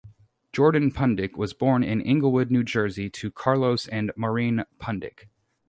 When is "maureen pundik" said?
4.17-5.29